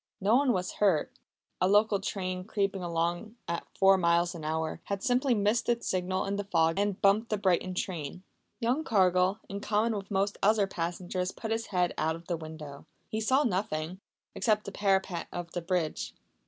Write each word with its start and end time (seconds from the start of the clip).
No 0.19 0.35
one 0.35 0.51
was 0.51 0.71
hurt. 0.81 1.11
A 1.61 1.67
local 1.67 1.99
train, 1.99 2.43
creeping 2.43 2.81
along 2.81 3.35
at 3.47 3.67
four 3.77 3.99
miles 3.99 4.33
an 4.33 4.43
hour, 4.43 4.81
had 4.85 5.03
simply 5.03 5.35
missed 5.35 5.69
its 5.69 5.87
signal 5.87 6.25
in 6.25 6.37
the 6.37 6.43
fog 6.43 6.79
and 6.79 6.99
bumped 6.99 7.29
the 7.29 7.37
Brighton 7.37 7.75
train. 7.75 8.23
Young 8.59 8.83
Cargill, 8.83 9.37
in 9.47 9.59
common 9.59 9.95
with 9.95 10.09
most 10.09 10.39
other 10.41 10.65
passengers 10.65 11.31
put 11.31 11.51
his 11.51 11.67
head 11.67 11.93
out 11.99 12.15
of 12.15 12.25
the 12.25 12.35
window. 12.35 12.87
He 13.09 13.21
saw 13.21 13.43
nothing 13.43 13.99
except 14.33 14.63
the 14.65 14.71
parapet 14.71 15.27
of 15.31 15.51
the 15.51 15.61
bridge. 15.61 16.15